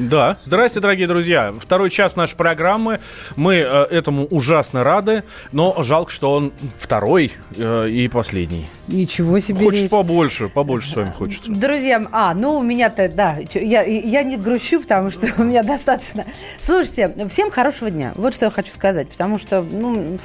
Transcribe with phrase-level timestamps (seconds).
[0.00, 1.52] Да, здрасте, дорогие друзья.
[1.58, 3.00] Второй час нашей программы.
[3.36, 8.66] Мы э, этому ужасно рады, но жалко, что он второй э, и последний.
[8.88, 9.62] Ничего себе.
[9.62, 9.90] Хочется речь.
[9.90, 11.52] побольше, побольше с вами хочется.
[11.52, 16.24] Друзья, а, ну у меня-то, да, я, я не грущу, потому что у меня достаточно.
[16.60, 18.12] Слушайте, всем хорошего дня.
[18.16, 20.18] Вот что я хочу сказать, потому что, ну,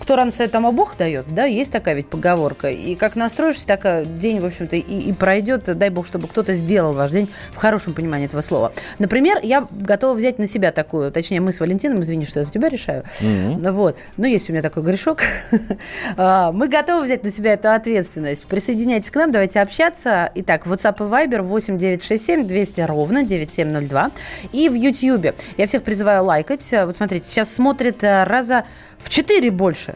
[0.00, 2.70] кто рано встает, тому Бог дает, да, есть такая ведь поговорка.
[2.70, 5.64] И как настроишься, так э, день, в общем-то, и, и пройдет.
[5.78, 8.72] Дай Бог, чтобы кто-то сделал ваш день в хорошем понимании этого слова.
[8.98, 12.52] Например, я готова взять на себя такую, точнее, мы с Валентином, извини, что я за
[12.52, 13.04] тебя решаю.
[13.20, 13.96] Вот.
[14.16, 15.20] Ну, есть у меня такой грешок.
[16.16, 18.46] А, Мы готовы взять на себя эту ответственность.
[18.46, 20.30] Присоединяйтесь к нам, давайте общаться.
[20.34, 24.10] Итак, WhatsApp и Viber 8967 200 ровно 9702.
[24.52, 25.34] И в YouTube.
[25.56, 26.66] Я всех призываю лайкать.
[26.72, 28.64] Вот смотрите, сейчас смотрит э, раза
[28.98, 29.94] в 4 больше,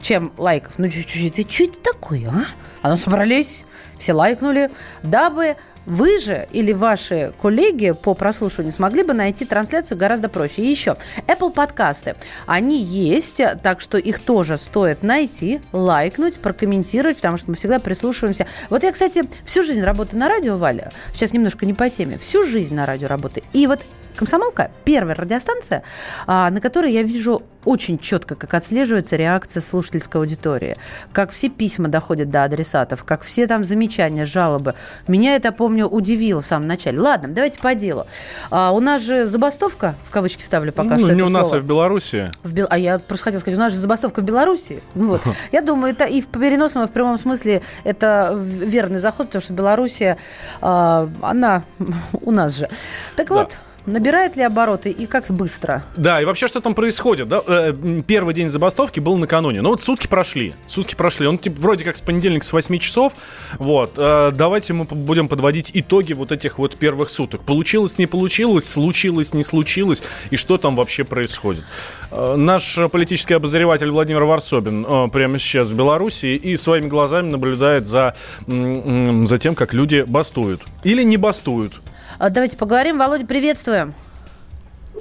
[0.00, 0.74] чем лайков.
[0.78, 2.44] Ну, чуть-чуть, это что это такое, а?
[2.82, 3.64] А ну, собрались,
[3.98, 4.70] все лайкнули,
[5.02, 10.62] дабы вы же или ваши коллеги по прослушиванию смогли бы найти трансляцию гораздо проще.
[10.62, 12.14] И еще, Apple подкасты,
[12.46, 18.46] они есть, так что их тоже стоит найти, лайкнуть, прокомментировать, потому что мы всегда прислушиваемся.
[18.70, 22.44] Вот я, кстати, всю жизнь работаю на радио, Валя, сейчас немножко не по теме, всю
[22.44, 23.44] жизнь на радио работаю.
[23.52, 23.80] И вот
[24.16, 25.82] Комсомолка– первая радиостанция,
[26.26, 30.76] а, на которой я вижу очень четко, как отслеживается реакция слушательской аудитории,
[31.12, 34.74] как все письма доходят до адресатов, как все там замечания, жалобы.
[35.06, 37.00] Меня это, помню, удивило в самом начале.
[37.00, 38.06] Ладно, давайте по делу.
[38.50, 41.48] А, у нас же забастовка, в кавычки ставлю пока ну, что не это у нас,
[41.48, 41.58] слово.
[41.58, 42.30] а в Беларуси.
[42.42, 44.82] В Бел- А я просто хотела сказать, у нас же забастовка в Беларуси.
[44.94, 45.22] Ну Вот.
[45.52, 49.52] Я думаю, это и в переносном, и в прямом смысле это верный заход, потому что
[49.52, 50.18] Белоруссия,
[50.60, 51.62] а, она
[52.12, 52.68] у нас же.
[53.16, 55.82] Так вот, набирает ли обороты и как быстро?
[55.96, 57.28] Да, и вообще, что там происходит?
[57.28, 57.42] Да?
[57.46, 57.74] Э,
[58.06, 59.62] Первый день забастовки был накануне.
[59.62, 60.54] Ну вот сутки прошли.
[60.66, 61.26] Сутки прошли.
[61.26, 63.14] Он типа, вроде как с понедельника с 8 часов.
[63.58, 63.92] Вот.
[63.96, 67.42] Э, Давайте мы будем подводить итоги вот этих вот первых суток.
[67.42, 70.02] Получилось, не получилось, случилось, не случилось.
[70.30, 71.64] И что там вообще происходит?
[72.10, 78.14] Э, Наш политический обозреватель Владимир Варсобин прямо сейчас в Беларуси и своими глазами наблюдает за,
[78.46, 80.62] за тем, как люди бастуют.
[80.84, 81.80] Или не бастуют.
[82.18, 82.98] А, Давайте поговорим.
[82.98, 83.94] Володя, приветствуем.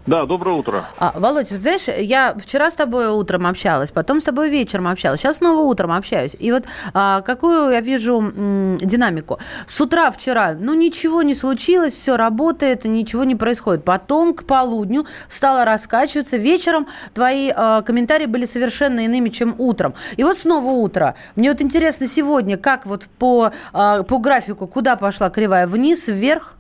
[0.08, 0.86] Да, доброе утро.
[0.98, 5.20] А, Володь, вот знаешь, я вчера с тобой утром общалась, потом с тобой вечером общалась,
[5.20, 6.36] сейчас снова утром общаюсь.
[6.40, 6.64] И вот
[6.94, 9.38] а, какую я вижу м, динамику.
[9.68, 13.84] С утра вчера, ну, ничего не случилось, все работает, ничего не происходит.
[13.84, 16.38] Потом к полудню стало раскачиваться.
[16.38, 19.94] Вечером твои а, комментарии были совершенно иными, чем утром.
[20.18, 21.16] И вот снова утро.
[21.36, 25.68] Мне вот интересно сегодня, как вот по, а, по графику, куда пошла кривая?
[25.68, 26.56] Вниз, вверх?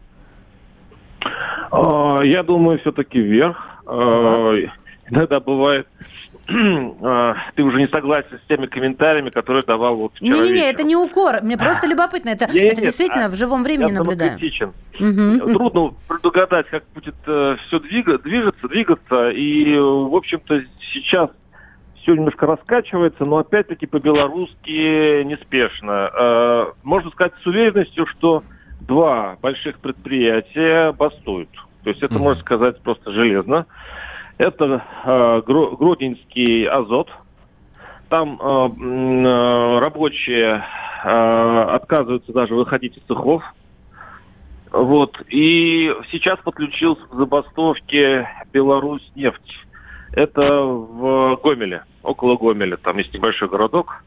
[1.71, 3.57] А, Я думаю, все-таки вверх.
[3.85, 4.55] А,
[5.09, 5.87] Иногда бывает,
[6.47, 10.95] а, ты уже не согласен с теми комментариями, которые давал вот вчера Не-не-не, это не
[10.95, 11.41] укор.
[11.41, 12.29] Мне просто любопытно.
[12.29, 14.39] Это, Не-не-не, это действительно а в живом времени Я наблюдаю.
[14.99, 15.39] Мгм.
[15.39, 19.29] Трудно предугадать, как будет все двигаться, двигаться.
[19.29, 20.61] И, в общем-то,
[20.93, 21.29] сейчас
[22.01, 26.09] все немножко раскачивается, но опять-таки по-белорусски неспешно.
[26.13, 28.43] Э, Можно сказать с уверенностью, что
[28.91, 31.49] два больших предприятия бастуют.
[31.83, 33.65] То есть это можно сказать просто железно.
[34.37, 37.09] Это э, Гро- Гродненский азот.
[38.09, 40.61] Там э, э, рабочие
[41.03, 43.43] э, отказываются даже выходить из цехов.
[44.71, 45.21] Вот.
[45.29, 49.65] И сейчас подключился к забастовке Беларусь нефть.
[50.11, 54.03] Это в Гомеле, около Гомеля, там есть небольшой городок.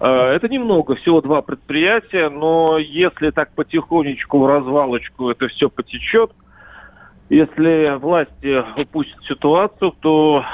[0.00, 6.32] Э, Это немного, всего два предприятия, но если так потихонечку в развалочку это все потечет,
[7.30, 10.44] если власти упустят ситуацию, то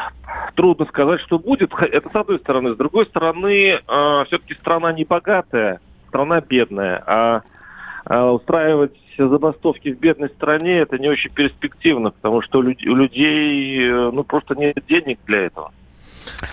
[0.55, 1.73] трудно сказать, что будет.
[1.75, 2.75] Это с одной стороны.
[2.75, 3.81] С другой стороны,
[4.27, 7.43] все-таки страна не богатая, страна бедная, а
[8.05, 14.11] а устраивать забастовки в бедной стране это не очень перспективно, потому что у людей э,
[14.11, 15.73] ну просто нет денег для этого.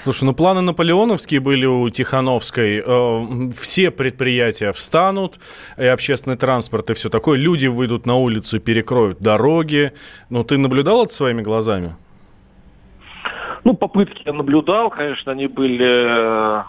[0.03, 2.81] Слушай, ну планы наполеоновские были у Тихановской.
[2.85, 5.39] Э, Все предприятия встанут,
[5.77, 7.37] и общественный транспорт, и все такое.
[7.37, 9.93] Люди выйдут на улицу, перекроют дороги.
[10.29, 11.95] Ну, ты наблюдал это своими глазами?
[13.63, 16.63] Ну, попытки я наблюдал, конечно, они были...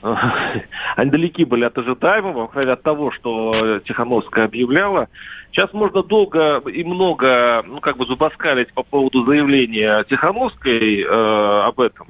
[0.00, 5.08] Они далеки были от ожидаемого, мере, от того, что Тихановская объявляла.
[5.50, 11.80] Сейчас можно долго и много, ну, как бы зубоскалить по поводу заявления Тихановской э, об
[11.80, 12.08] этом.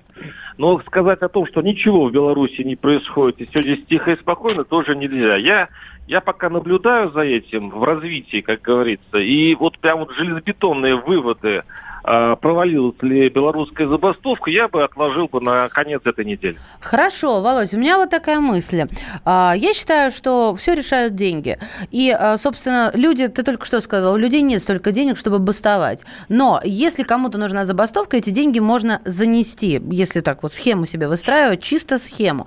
[0.58, 4.18] Но сказать о том, что ничего в Беларуси не происходит, и все здесь тихо и
[4.18, 5.36] спокойно, тоже нельзя.
[5.36, 5.68] Я,
[6.08, 11.62] я пока наблюдаю за этим в развитии, как говорится, и вот прям вот железобетонные выводы
[12.02, 16.56] провалилась ли белорусская забастовка, я бы отложил бы на конец этой недели.
[16.80, 18.84] Хорошо, Володь, у меня вот такая мысль.
[19.24, 21.58] А, я считаю, что все решают деньги.
[21.90, 26.04] И, а, собственно, люди, ты только что сказал, у людей нет столько денег, чтобы бастовать.
[26.28, 31.62] Но если кому-то нужна забастовка, эти деньги можно занести, если так вот схему себе выстраивать,
[31.62, 32.46] чисто схему.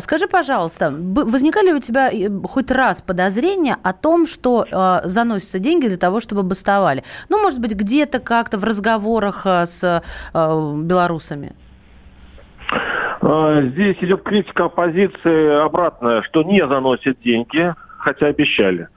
[0.00, 4.66] Скажи, пожалуйста, возникали у тебя э, хоть раз подозрения о том, что
[5.04, 7.04] заносятся деньги для того, чтобы бастовали?
[7.28, 11.52] Ну, может быть, где-то как-то в разговоре разговорах э, с э, белорусами?
[13.20, 18.88] А, здесь идет критика оппозиции обратная, что не заносят деньги, хотя обещали.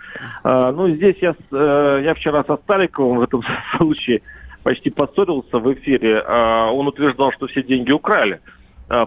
[0.43, 3.43] А, ну, здесь я, э, я вчера со Сталиковым в этом
[3.77, 4.21] случае
[4.63, 6.23] почти поссорился в эфире.
[6.25, 8.39] А, он утверждал, что все деньги украли.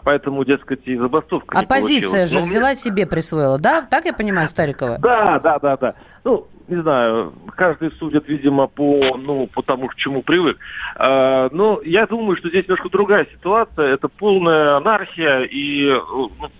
[0.02, 3.82] Поэтому, дескать, и забастовка Оппозиция же Но взяла себе, присвоила, да?
[3.82, 4.96] Так я понимаю, Старикова?
[4.96, 5.94] Да, да, да, да.
[6.25, 10.58] Ну, не знаю, каждый судит, видимо, по, ну, по тому, к чему привык.
[10.96, 13.94] А, но я думаю, что здесь немножко другая ситуация.
[13.94, 15.90] Это полная анархия и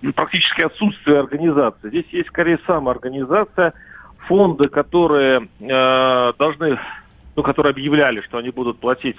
[0.01, 1.89] ну, практически отсутствие организации.
[1.89, 3.73] Здесь есть скорее самоорганизация,
[4.27, 6.79] фонды, которые э, должны,
[7.35, 9.17] ну, которые объявляли, что они будут платить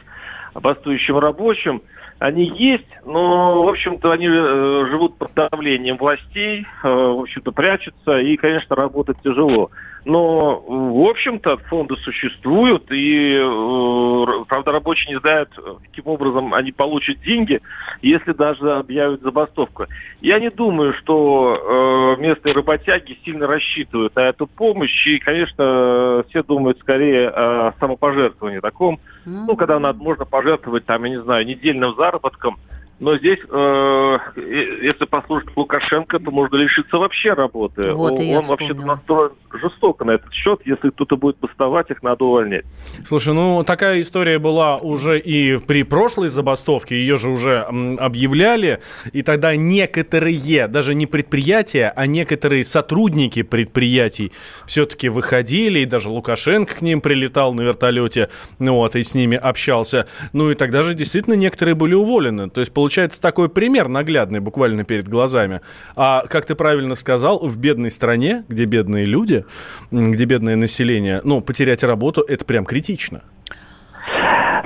[0.54, 1.82] бастующим рабочим,
[2.18, 8.18] они есть, но, в общем-то, они э, живут под давлением властей, э, в общем-то, прячутся,
[8.18, 9.70] и, конечно, работать тяжело.
[10.06, 15.50] Но, в общем-то, фонды существуют, и, э, правда, рабочие не знают,
[15.82, 17.60] каким образом они получат деньги,
[18.00, 19.86] если даже объявят забастовку.
[20.22, 26.78] Я не думаю, что местные работяги сильно рассчитывают на эту помощь, и, конечно, все думают
[26.78, 32.58] скорее о самопожертвовании таком, ну, когда надо, можно пожертвовать, там, я не знаю, недельным заработком,
[32.98, 37.92] но здесь, э, если послушать Лукашенко, то можно лишиться вообще работы.
[37.92, 40.60] Вот Он вообще-то настроен жестоко на этот счет.
[40.64, 42.64] Если кто-то будет бастовать, их надо увольнять.
[43.04, 46.96] Слушай, ну такая история была уже и при прошлой забастовке.
[46.96, 48.80] Ее же уже объявляли.
[49.12, 54.32] И тогда некоторые, даже не предприятия, а некоторые сотрудники предприятий
[54.66, 55.80] все-таки выходили.
[55.80, 58.30] И даже Лукашенко к ним прилетал на вертолете.
[58.58, 60.06] Ну вот, и с ними общался.
[60.32, 62.48] Ну и тогда же действительно некоторые были уволены.
[62.48, 65.60] То есть, получается такой пример наглядный буквально перед глазами.
[65.96, 69.44] А, как ты правильно сказал, в бедной стране, где бедные люди,
[69.90, 73.22] где бедное население, ну, потерять работу, это прям критично.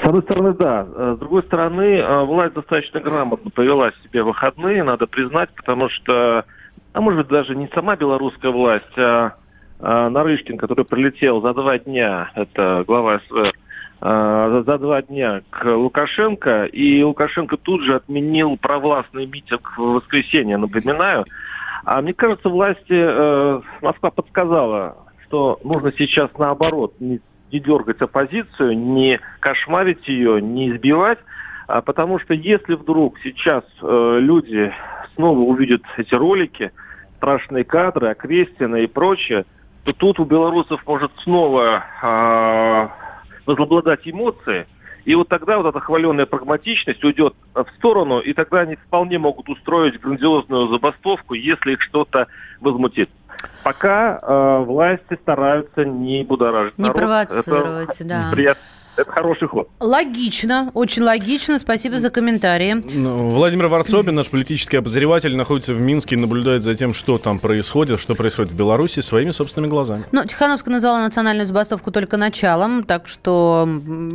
[0.02, 0.87] С одной стороны, да.
[1.14, 6.44] С другой стороны, э, власть достаточно грамотно повела себе выходные, надо признать, потому что,
[6.93, 9.32] а может быть, даже не сама белорусская власть, а,
[9.78, 13.55] а Нарышкин, который прилетел за два дня, это глава СВР,
[14.02, 20.56] Э, за два дня к Лукашенко, и Лукашенко тут же отменил провластный митинг в воскресенье,
[20.56, 21.26] напоминаю.
[21.85, 27.20] А мне кажется, власти э, Москва подсказала, что нужно сейчас наоборот не,
[27.52, 31.19] не дергать оппозицию, не кошмарить ее, не избивать,
[31.67, 34.73] а потому что если вдруг сейчас э, люди
[35.14, 36.73] снова увидят эти ролики,
[37.19, 39.44] страшные кадры, Окрестина и прочее,
[39.85, 42.88] то тут у белорусов может снова э,
[43.46, 44.66] возобладать эмоции,
[45.04, 49.48] и вот тогда вот эта хваленая прагматичность уйдет в сторону, и тогда они вполне могут
[49.48, 52.26] устроить грандиозную забастовку, если их что-то
[52.60, 53.08] возмутит.
[53.64, 56.99] Пока э, власти стараются не будоражить Не народ.
[57.00, 58.28] провоцировать, Это да.
[58.30, 58.62] Приятно.
[59.00, 59.69] Это хороший ход.
[59.80, 61.59] Логично, очень логично.
[61.59, 62.83] Спасибо за комментарии.
[62.92, 67.38] Ну, Владимир Варсобин, наш политический обозреватель, находится в Минске и наблюдает за тем, что там
[67.38, 70.04] происходит, что происходит в Беларуси своими собственными глазами.
[70.12, 73.66] Ну, Тихановская назвала национальную забастовку только началом, так что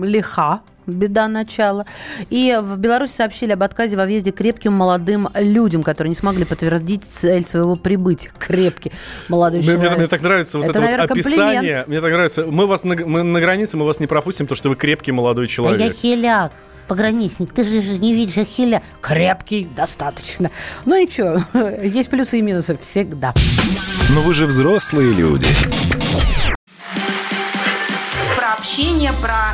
[0.03, 1.85] лиха беда начала.
[2.29, 7.03] И в Беларуси сообщили об отказе во въезде крепким молодым людям, которые не смогли подтвердить
[7.03, 8.31] цель своего прибытия.
[8.37, 8.91] Крепкий
[9.27, 9.89] молодой мне, человек.
[9.89, 11.55] Мне, мне так нравится вот это, это наверное, вот описание.
[11.55, 11.87] Комплимент.
[11.87, 12.45] Мне так нравится.
[12.45, 15.47] Мы вас на, мы на границе, мы вас не пропустим, потому что вы крепкий молодой
[15.47, 15.77] человек.
[15.77, 16.51] Да я хиляк
[16.87, 18.83] пограничник, ты же не видишь Ахиля.
[19.01, 20.51] Крепкий, достаточно.
[20.85, 21.43] Ну ничего,
[21.83, 23.33] есть плюсы и минусы всегда.
[24.13, 25.47] Но вы же взрослые люди
[28.65, 29.53] общение, про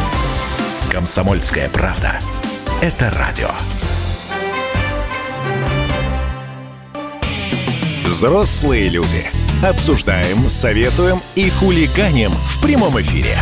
[0.91, 2.19] Комсомольская правда.
[2.81, 3.47] Это радио.
[8.03, 9.23] Взрослые люди.
[9.65, 13.37] Обсуждаем, советуем и хулиганим в прямом эфире.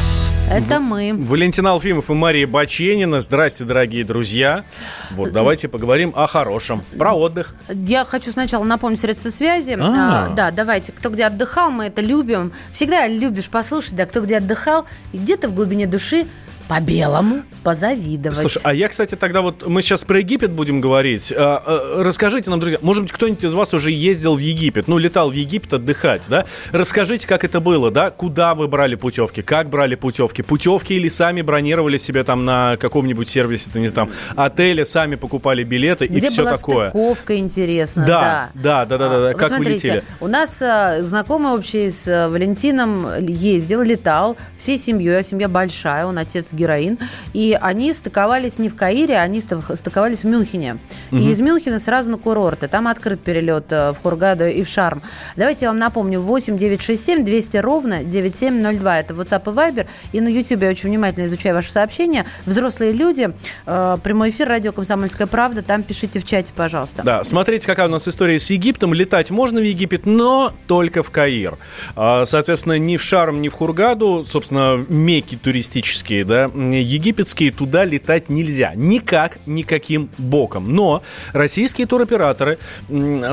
[0.52, 1.12] Это мы.
[1.16, 3.20] Валентин Алфимов и Мария Баченина.
[3.20, 4.64] Здрасте, дорогие друзья.
[5.12, 6.84] Вот, давайте поговорим о хорошем.
[7.00, 7.56] Про отдых.
[7.68, 9.76] Я хочу сначала напомнить средства связи.
[9.80, 10.28] А.
[10.28, 10.92] А, да, давайте.
[10.92, 12.52] Кто где отдыхал, мы это любим.
[12.72, 14.86] Всегда любишь послушать, да, кто где отдыхал.
[15.14, 16.28] И где-то в глубине души
[16.70, 18.38] по-белому позавидовать.
[18.38, 21.34] Слушай, а я, кстати, тогда вот мы сейчас про Египет будем говорить.
[21.36, 25.00] А, а, Расскажите нам, друзья, может быть, кто-нибудь из вас уже ездил в Египет, ну,
[25.00, 26.46] летал в Египет отдыхать, да?
[26.72, 28.12] Расскажите, как это было, да?
[28.12, 30.44] Куда вы брали путевки, как брали путевки?
[30.44, 34.10] Путевки или сами бронировали себе там на каком-нибудь сервисе, ты не знаю, там,
[34.46, 36.90] отеле, сами покупали билеты и Где все была такое?
[36.92, 38.86] стыковка, интересно, Да, да.
[38.86, 39.30] да, да, да, да, да.
[39.32, 40.04] А, Как вы летели?
[40.20, 40.62] У нас
[41.02, 46.98] знакомый общий с Валентином ездил, летал всей семьей, а семья большая, он отец героин,
[47.34, 50.78] и они стыковались не в Каире, они стык- стыковались в Мюнхене.
[51.12, 52.68] И из Мюнхена сразу на курорты.
[52.68, 55.02] Там открыт перелет э, в Хургаду и в Шарм.
[55.36, 59.00] Давайте я вам напомню, 8 967 200 ровно 9702.
[59.00, 59.88] Это WhatsApp и Viber.
[60.12, 62.26] И на YouTube я очень внимательно изучаю ваши сообщения.
[62.46, 63.30] Взрослые люди,
[63.66, 65.62] э, прямой эфир, радио «Комсомольская правда».
[65.62, 67.04] Там пишите в чате, пожалуйста.
[67.04, 68.94] Да, смотрите, какая у нас история с Египтом.
[68.94, 71.58] Летать можно в Египет, но только в Каир.
[71.96, 78.30] А, Соответственно, ни в Шарм, ни в Хургаду, собственно, меки туристические, да, египетские, туда летать
[78.30, 78.74] нельзя.
[78.76, 80.74] Никак, никаким боком.
[80.74, 81.04] Но
[81.34, 82.58] российские туроператоры,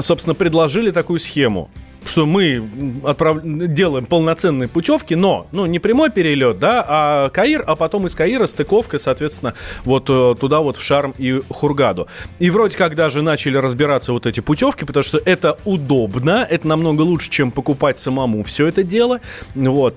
[0.00, 1.70] собственно, предложили такую схему
[2.06, 2.62] что мы
[3.02, 8.14] отправ- делаем полноценные путевки, но, ну, не прямой перелет, да, а Каир, а потом из
[8.14, 9.54] Каира стыковка, соответственно,
[9.85, 12.06] вот э, туда вот в Шарм и Хургаду.
[12.38, 17.02] И вроде как даже начали разбираться вот эти путевки, потому что это удобно, это намного
[17.02, 19.20] лучше, чем покупать самому все это дело,
[19.54, 19.96] вот.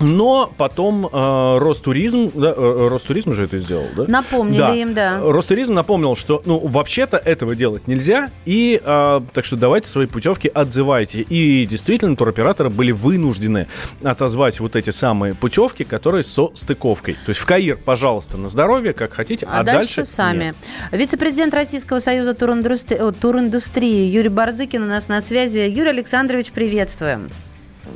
[0.00, 4.04] Но потом э, Ростуризм, да, э, Ростуризм же это сделал, да?
[4.08, 5.20] Напомнили им, да.
[5.20, 10.48] Ростуризм напомнил, что, ну, вообще-то этого делать нельзя, и э, так что давайте свои путевки
[10.48, 11.20] отзывайте.
[11.20, 13.66] И действительно, туроператоры были вынуждены
[14.02, 17.14] отозвать вот эти самые путевки, которые со стыковкой.
[17.24, 20.44] То есть в Каир, пожалуйста, на здоровье, как хотите, а, А, дальше, сами.
[20.44, 20.56] нет.
[20.92, 25.58] Вице-президент Российского союза туриндустрии, о, туриндустрии Юрий Барзыкин у нас на связи.
[25.68, 27.30] Юрий Александрович, приветствуем.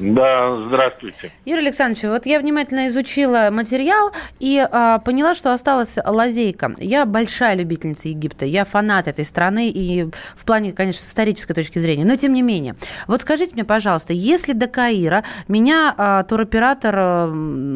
[0.00, 1.32] Да, здравствуйте.
[1.44, 6.74] Юрий Александрович, вот я внимательно изучила материал и а, поняла, что осталась лазейка.
[6.78, 10.04] Я большая любительница Египта, я фанат этой страны и
[10.36, 12.74] в плане, конечно, с исторической точки зрения, но тем не менее.
[13.06, 16.94] Вот скажите мне, пожалуйста, если до Каира меня а, туроператор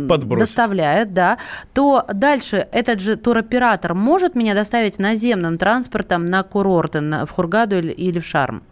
[0.08, 0.46] Подбросит.
[0.46, 1.38] доставляет, да,
[1.74, 7.78] то дальше этот же туроператор может меня доставить наземным транспортом на курорты на- в Хургаду
[7.78, 8.62] или, или в Шарм?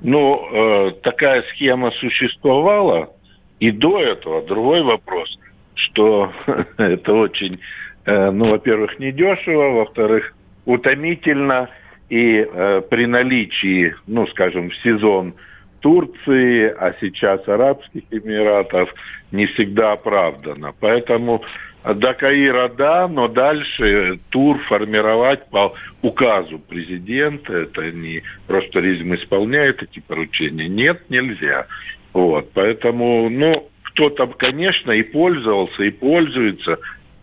[0.00, 3.10] Ну, э, такая схема существовала
[3.58, 4.42] и до этого.
[4.42, 5.38] Другой вопрос,
[5.74, 6.32] что
[6.76, 7.60] это очень,
[8.04, 11.68] э, ну, во-первых, недешево, во-вторых, утомительно,
[12.08, 15.34] и э, при наличии, ну, скажем, в сезон
[15.80, 18.92] Турции, а сейчас Арабских Эмиратов,
[19.32, 20.74] не всегда оправдано.
[20.80, 21.42] Поэтому
[21.84, 29.82] до Каира да, но дальше тур формировать по указу президента, это не просто туризм исполняет
[29.82, 31.66] эти поручения, нет, нельзя.
[32.12, 36.78] Вот, поэтому, ну, кто-то, конечно, и пользовался, и пользуется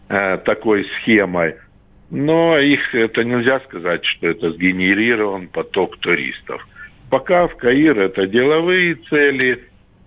[0.10, 1.56] э, такой схемой,
[2.10, 6.66] но их это нельзя сказать, что это сгенерирован поток туристов.
[7.16, 9.64] Пока в Каир это деловые цели,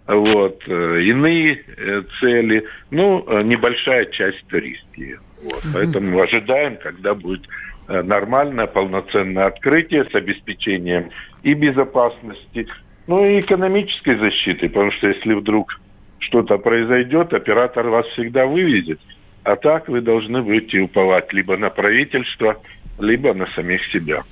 [0.07, 5.19] вот, э, иные э, цели, ну, э, небольшая часть туристские.
[5.43, 7.49] Вот, Поэтому ожидаем, когда будет
[7.87, 11.09] нормальное, полноценное открытие с обеспечением
[11.43, 12.67] и безопасности,
[13.07, 15.81] ну и экономической защиты, потому что если вдруг
[16.19, 19.01] что-то произойдет, оператор вас всегда вывезет.
[19.45, 22.61] А так вы должны будете уповать либо на правительство,
[22.99, 24.25] либо на самих себя.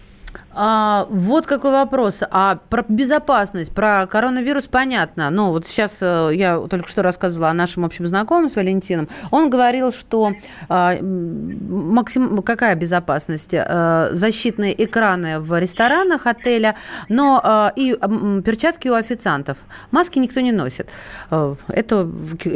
[0.58, 2.22] А, вот какой вопрос.
[2.30, 5.28] А про безопасность, про коронавирус понятно.
[5.28, 9.08] Ну, вот сейчас э, я только что рассказывала о нашем общем знакомом с Валентином.
[9.30, 10.32] Он говорил, что
[10.68, 12.42] а, максим...
[12.42, 13.50] какая безопасность?
[13.52, 16.76] Э, защитные экраны в ресторанах отеля,
[17.10, 19.58] но а, и перчатки у официантов.
[19.90, 20.88] Маски никто не носит.
[21.68, 22.08] Это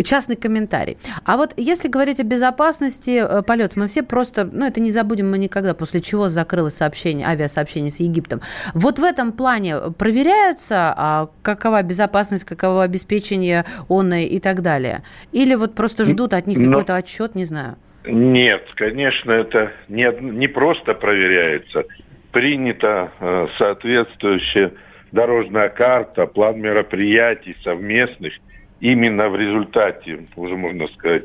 [0.05, 0.97] частный комментарий.
[1.25, 5.37] А вот если говорить о безопасности полетов, мы все просто, ну, это не забудем мы
[5.37, 8.41] никогда, после чего закрылось сообщение, авиасообщение с Египтом.
[8.75, 15.03] Вот в этом плане проверяется, а, какова безопасность, каково обеспечение он и так далее?
[15.33, 17.77] Или вот просто ждут от них Но- какой-то отчет, не знаю.
[18.07, 21.85] Нет, конечно, это не, не просто проверяется.
[22.33, 24.73] Принята э, соответствующая
[25.13, 28.33] дорожная карта, план мероприятий совместных.
[28.81, 31.25] Именно в результате, уже можно сказать,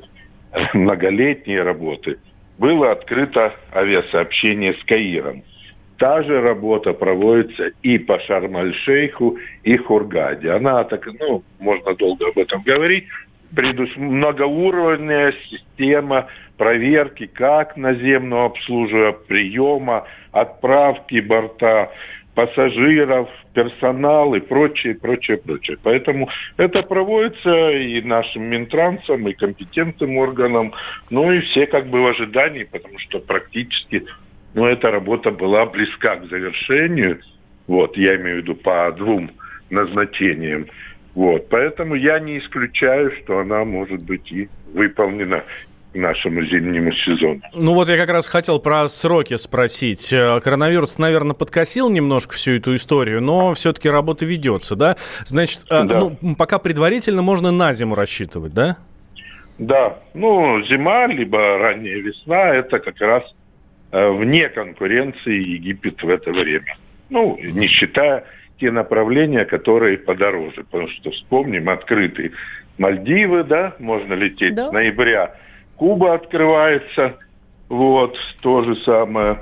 [0.74, 2.18] многолетней работы
[2.58, 5.44] было открыто авиасообщение с Каиром.
[5.98, 10.52] Та же работа проводится и по Шарм-аль-Шейху, и Хургаде.
[10.52, 13.06] Она так, ну, можно долго об этом говорить,
[13.56, 13.90] предус...
[13.96, 21.92] многоуровневая система проверки как наземного обслуживания, приема, отправки борта,
[22.36, 25.78] пассажиров, персонал и прочее, прочее, прочее.
[25.82, 30.74] Поэтому это проводится и нашим Минтрансом, и компетентным органам,
[31.10, 34.06] ну и все как бы в ожидании, потому что практически
[34.56, 37.20] ну, эта работа была близка к завершению.
[37.68, 39.32] Вот, я имею в виду по двум
[39.70, 40.68] назначениям.
[41.14, 45.44] Вот, поэтому я не исключаю, что она может быть и выполнена
[45.94, 47.42] нашему зимнему сезону.
[47.54, 50.12] Ну вот я как раз хотел про сроки спросить.
[50.12, 54.98] Э, коронавирус, наверное, подкосил немножко всю эту историю, но все-таки работа ведется, да?
[55.26, 56.00] Значит, э, да.
[56.00, 58.78] Ну, пока предварительно можно на зиму рассчитывать, да?
[59.58, 63.24] Да, ну зима, либо ранняя весна, это как раз
[63.92, 66.78] вне конкуренции Египет в это время.
[67.10, 68.26] Ну, не считая
[68.60, 70.64] те направления, которые подороже.
[70.64, 72.32] Потому что вспомним, открытые
[72.78, 74.70] Мальдивы, да, можно лететь да.
[74.70, 75.36] с ноября.
[75.78, 77.18] Куба открывается,
[77.70, 79.40] вот, то же самое.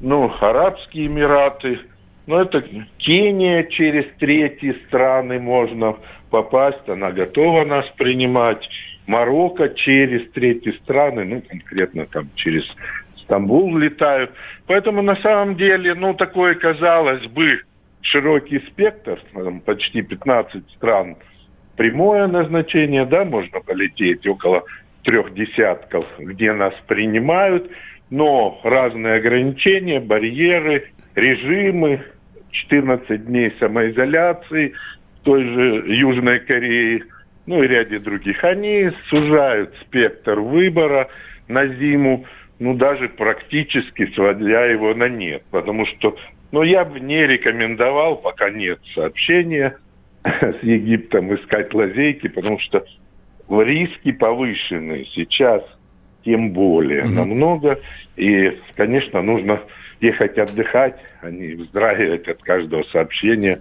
[0.00, 1.80] Ну, Арабские Эмираты.
[2.26, 2.64] Ну, это
[2.98, 5.96] Кения через третьи страны можно
[6.30, 8.68] попасть, она готова нас принимать.
[9.06, 12.64] Марокко через третьи страны, ну, конкретно там через
[13.26, 14.32] Стамбул летают.
[14.66, 17.60] Поэтому на самом деле, ну, такое, казалось бы,
[18.00, 21.16] широкий спектр, там, почти 15 стран,
[21.76, 24.64] прямое назначение, да, можно полететь около
[25.02, 27.70] трех десятков, где нас принимают,
[28.10, 32.04] но разные ограничения, барьеры, режимы,
[32.50, 34.72] 14 дней самоизоляции
[35.20, 37.02] в той же Южной Корее,
[37.46, 41.08] ну и ряде других, они сужают спектр выбора
[41.48, 42.24] на зиму,
[42.58, 46.16] ну даже практически сводя его на нет, потому что
[46.52, 49.76] но я бы не рекомендовал, пока нет сообщения
[50.24, 52.84] с Египтом, искать лазейки, потому что
[53.48, 55.62] риски повышены сейчас
[56.24, 57.12] тем более mm-hmm.
[57.12, 57.80] намного.
[58.16, 59.60] И, конечно, нужно
[60.00, 63.58] ехать отдыхать, а не вздрагивать от каждого сообщения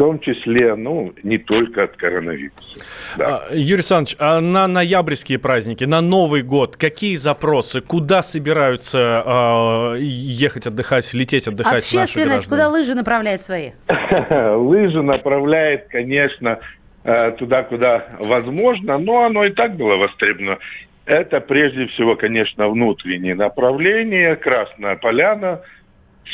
[0.00, 2.80] том числе, ну, не только от коронавируса.
[3.18, 3.42] Да.
[3.50, 10.00] А, Юрий Александрович, а на ноябрьские праздники, на Новый год, какие запросы, куда собираются э,
[10.00, 13.72] ехать отдыхать, лететь отдыхать Общественность, куда лыжи направляет свои?
[14.30, 16.60] Лыжи направляет, конечно,
[17.04, 20.60] э, туда, куда возможно, но оно и так было востребовано.
[21.04, 25.60] Это прежде всего, конечно, внутренние направления, Красная Поляна–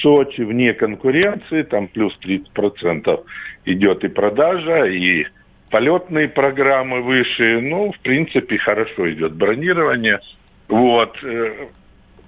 [0.00, 3.24] Сочи вне конкуренции, там плюс 30%
[3.64, 5.26] идет и продажа, и
[5.70, 7.60] полетные программы выше.
[7.60, 10.20] Ну, в принципе, хорошо идет бронирование.
[10.68, 11.18] Вот.
[11.22, 11.66] Э,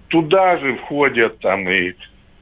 [0.08, 1.94] туда же входят там и,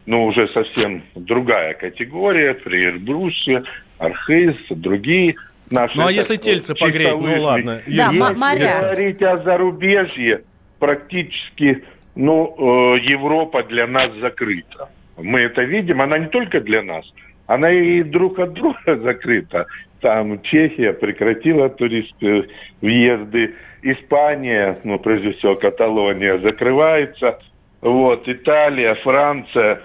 [0.07, 3.65] ну, уже совсем другая категория, при Эльбрусе,
[3.99, 5.37] Архиз, другие
[5.71, 5.97] наши...
[5.97, 7.83] Ну, а если тельце погреть, ну, ладно.
[7.87, 8.81] Да, если моря.
[8.81, 10.43] говорить о зарубежье,
[10.79, 11.85] практически,
[12.15, 17.05] ну, э, Европа для нас закрыта мы это видим, она не только для нас,
[17.46, 19.66] она и друг от друга закрыта.
[20.00, 22.48] Там Чехия прекратила туристские
[22.81, 27.38] въезды, Испания, ну, прежде всего, Каталония закрывается,
[27.81, 29.81] вот, Италия, Франция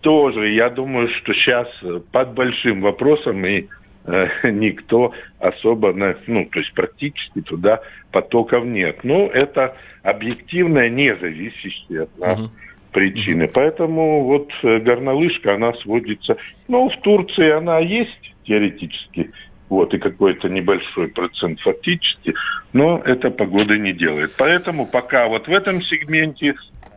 [0.00, 0.48] тоже.
[0.50, 1.68] Я думаю, что сейчас
[2.12, 3.66] под большим вопросом и
[4.04, 7.80] э, никто особо, ну, то есть практически туда
[8.10, 9.00] потоков нет.
[9.02, 12.40] Ну, это объективное, не зависящее от нас.
[12.40, 12.50] Uh-huh
[12.92, 13.48] причины.
[13.48, 16.36] Поэтому вот э, горнолыжка, она сводится...
[16.68, 19.30] Ну, в Турции она есть теоретически,
[19.68, 22.34] вот, и какой-то небольшой процент фактически,
[22.72, 24.32] но это погода не делает.
[24.36, 26.54] Поэтому пока вот в этом сегменте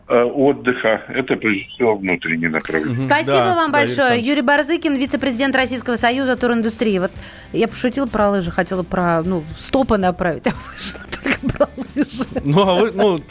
[0.08, 1.04] э, отдыха.
[1.08, 2.98] Это, прежде всего, внутреннее направление.
[2.98, 4.10] Спасибо да, вам большое.
[4.10, 7.00] Да, Юрий Барзыкин, вице-президент Российского союза туриндустрии.
[7.00, 7.12] Вот
[7.54, 12.44] я пошутила про лыжи, хотела про ну, стопы направить, а вышла только про лыжи.
[12.44, 13.22] Ну, а вы, ну,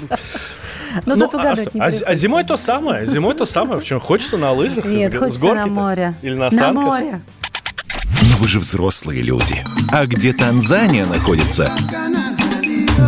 [1.07, 1.71] ну, ну тут а, что?
[1.79, 3.07] а, а зимой то самое.
[3.07, 3.81] Зимой то самое.
[3.81, 4.01] Почему?
[4.01, 4.85] Хочется на лыжах?
[4.85, 6.15] Нет, с, хочется с на море.
[6.23, 6.75] Или на санках?
[6.75, 7.21] На море.
[8.23, 9.65] Но вы же взрослые люди.
[9.93, 11.71] А где Танзания находится,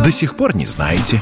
[0.03, 1.21] до сих пор не знаете.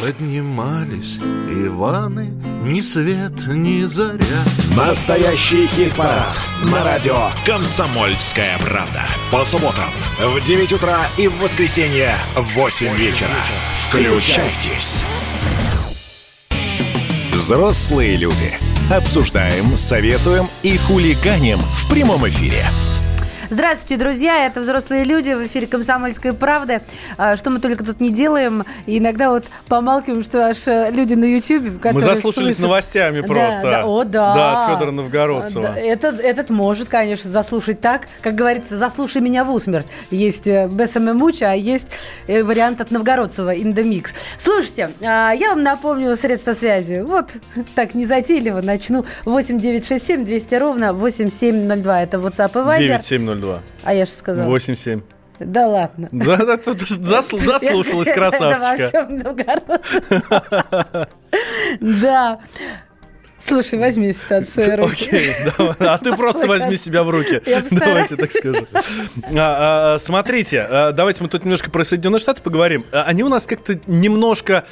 [0.00, 1.18] Поднимались
[1.50, 2.30] Иваны
[2.64, 4.44] ни свет, ни заря.
[4.76, 9.02] Настоящий хит-парад на радио «Комсомольская правда».
[9.32, 13.34] По субботам в 9 утра и в воскресенье в 8 вечера.
[13.74, 15.02] Включайтесь.
[17.32, 18.56] Взрослые люди.
[18.92, 22.64] Обсуждаем, советуем и хулиганим в прямом эфире.
[23.50, 24.44] Здравствуйте, друзья.
[24.44, 26.82] Это «Взрослые люди» в эфире «Комсомольской правды».
[27.16, 28.64] А, Что мы только тут не делаем.
[28.84, 33.26] И иногда вот помалкиваем, что аж э, люди на которые Мы заслушались слышат- новостями Да,
[33.26, 33.62] просто.
[33.62, 34.34] да, о, да.
[34.34, 35.62] Да, от Федора Новгородцева.
[35.68, 38.08] Да, этот, этот может, конечно, заслушать так.
[38.20, 39.88] Как говорится, заслушай меня в усмерть.
[40.10, 41.86] Есть э, Бесаме Муча, а есть
[42.26, 44.08] э, вариант от Новгородцева in the mix.
[44.36, 47.00] Слушайте, а, я вам напомню средства связи.
[47.00, 47.30] Вот
[47.74, 49.06] так незатейливо начну.
[49.24, 52.02] 8 967 200 ровно 8702.
[52.02, 52.78] Это WhatsApp и Viber.
[52.88, 53.37] 9702.
[53.84, 54.46] А я что сказала?
[54.46, 55.02] 87.
[55.40, 56.08] Да ладно.
[56.12, 58.88] Да, да, тут засл- Заслушалась во красавчика.
[58.88, 59.22] всем.
[62.00, 62.40] Да.
[63.40, 65.04] Слушай, возьми ситуацию в свои руки.
[65.06, 65.30] Окей,
[65.78, 67.40] а ты просто возьми себя в руки.
[67.70, 68.66] Давайте так скажу.
[69.34, 72.84] А, а, Смотрите, а, давайте мы тут немножко про Соединенные Штаты поговорим.
[72.92, 74.64] Они у нас как-то немножко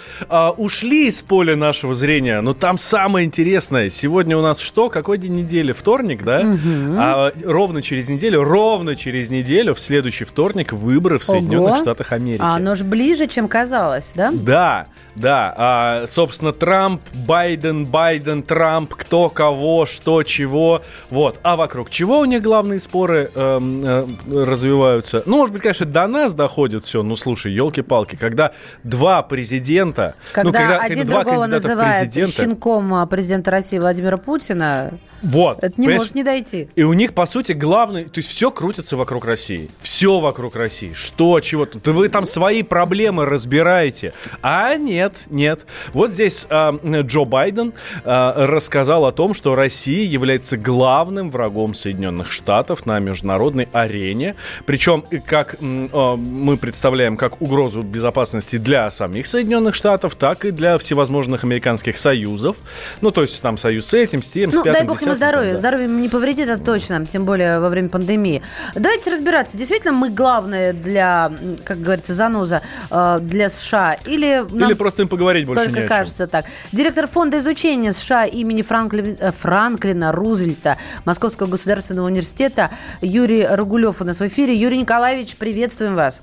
[0.57, 3.89] ушли из поля нашего зрения, но там самое интересное.
[3.89, 4.89] Сегодня у нас что?
[4.89, 5.73] Какой день недели?
[5.73, 6.57] Вторник, да?
[6.99, 11.77] А ровно через неделю, ровно через неделю, в следующий вторник, выборы в Соединенных Ого.
[11.77, 12.43] Штатах Америки.
[12.43, 14.33] А оно же ближе, чем казалось, да?
[14.33, 16.05] Да, да.
[16.09, 18.56] Собственно, Трамп, Байден, Байден, Трамп,
[18.95, 20.83] кто кого, что, чего.
[21.11, 21.39] Вот.
[21.43, 25.23] А вокруг чего у них главные споры эм, э, развиваются?
[25.27, 27.03] Ну, может быть, конечно, до нас доходит все.
[27.03, 30.15] Ну, слушай, елки-палки, когда два президента...
[30.33, 32.33] Когда, ну, когда, один когда два другого кандидата в называет президенты...
[32.33, 35.63] щенком а, президента России Владимира Путина, Вот.
[35.63, 36.69] это не может не дойти.
[36.75, 38.05] И у них, по сути, главный...
[38.05, 39.71] То есть все крутится вокруг России.
[39.81, 40.93] Все вокруг России.
[40.93, 41.67] Что, чего.
[41.85, 44.13] Да вы там свои проблемы разбираете.
[44.43, 45.67] А нет, нет.
[45.93, 52.33] Вот здесь а, Джо Байден а, рассказал о том, что Россия является главным врагом Соединенных
[52.33, 54.37] Штатов на международной арене.
[54.65, 60.79] Причем, как а, мы представляем, как угрозу безопасности для самих Соединенных Штатов, так и для
[60.79, 62.57] всевозможных американских союзов.
[63.01, 65.15] Ну, то есть там союз с этим, с тем, с Ну, пятым, дай бог ему
[65.15, 65.53] здоровья.
[65.53, 65.59] да.
[65.59, 68.43] Здоровье не повредит, это точно, тем более во время пандемии.
[68.75, 71.33] Давайте разбираться, действительно мы главное для,
[71.65, 75.85] как говорится, заноза э, для США или нам Или просто им поговорить больше не только
[75.85, 75.97] о чем.
[75.99, 76.47] кажется так.
[76.73, 82.71] Директор фонда изучения США имени Франкли- э, Франклина Рузвельта Московского государственного университета
[83.01, 84.55] Юрий Рогулев у нас в эфире.
[84.55, 86.23] Юрий Николаевич, приветствуем вас.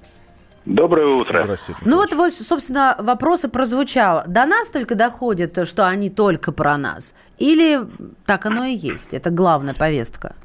[0.65, 1.45] Доброе утро.
[1.84, 4.23] Ну вот, вот, собственно, вопрос и прозвучал.
[4.28, 7.13] До нас только доходит, что они только про нас?
[7.38, 7.82] Или
[8.26, 9.13] так оно и есть?
[9.13, 10.36] Это главная повестка.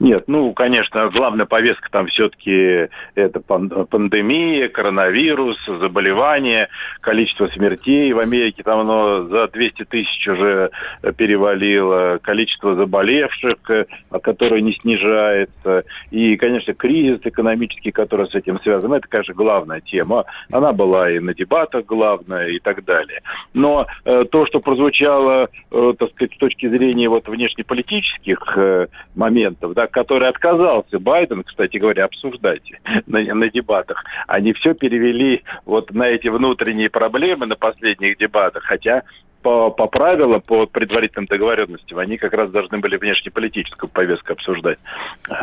[0.00, 6.70] Нет, ну, конечно, главная повестка там все-таки это пан- пандемия, коронавирус, заболевания,
[7.02, 10.70] количество смертей в Америке, там оно за 200 тысяч уже
[11.18, 13.84] перевалило, количество заболевших, э,
[14.22, 20.24] которое не снижается, и, конечно, кризис экономический, который с этим связан, это, конечно, главная тема.
[20.50, 23.20] Она была и на дебатах главная, и так далее.
[23.52, 29.74] Но э, то, что прозвучало, э, так сказать, с точки зрения вот внешнеполитических э, моментов,
[29.74, 32.72] да, который отказался Байден, кстати говоря, обсуждать
[33.06, 39.02] на, на дебатах, они все перевели вот на эти внутренние проблемы на последних дебатах, хотя
[39.42, 44.78] по, по правилам, по предварительным договоренностям, они как раз должны были внешнеполитическую повестку обсуждать.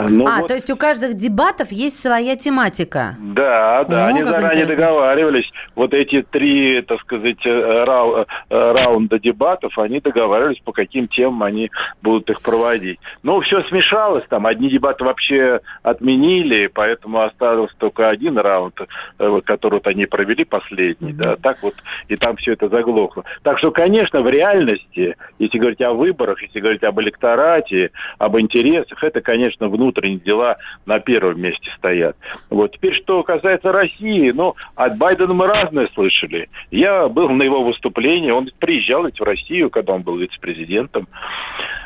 [0.09, 3.15] Ну а, вот- то есть у каждых дебатов есть своя тематика.
[3.19, 4.75] да, да, О, они как заранее интересно.
[4.75, 5.51] договаривались.
[5.75, 11.43] Вот эти три, так сказать, э, рау- э, раунда дебатов, они договаривались, по каким темам
[11.43, 12.99] они будут их проводить.
[13.23, 14.45] Ну, все смешалось там.
[14.45, 18.79] Одни дебаты вообще отменили, поэтому остался только один раунд,
[19.19, 21.13] э, который вот они провели последний.
[21.13, 21.73] Да, так вот,
[22.07, 23.23] и там все это заглохло.
[23.43, 23.86] Так что, конечно,
[24.21, 30.19] в реальности, если говорить о выборах, если говорить об электорате, об интересах, это, конечно, внутренние
[30.19, 32.15] дела на первом месте стоят.
[32.49, 32.73] Вот.
[32.73, 36.49] Теперь, что касается России, ну, от Байдена мы разное слышали.
[36.71, 41.07] Я был на его выступлении, он приезжал ведь в Россию, когда он был вице-президентом.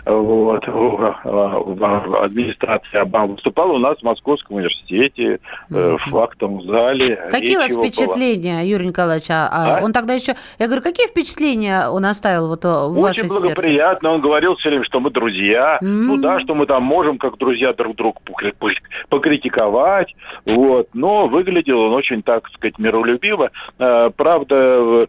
[0.05, 0.67] Вот.
[0.67, 7.27] В администрации Обамы выступал у нас в Московском университете, э, в актовом зале.
[7.31, 9.29] Какие у вас впечатления, Юрий Николаевич?
[9.29, 9.83] А, а А?
[9.83, 10.35] Он тогда еще...
[10.59, 13.39] Я говорю, какие впечатления он оставил вот э, в Очень сердце?
[13.41, 14.11] благоприятно.
[14.11, 15.77] Он говорил все время, что мы друзья.
[15.81, 16.07] М.
[16.07, 20.15] Ну да, что мы там можем как друзья друг друга покри- пок- покритиковать.
[20.45, 20.87] Вот.
[20.93, 23.51] Но выглядел он очень, так сказать, миролюбиво.
[23.79, 25.07] Э, Правда, э,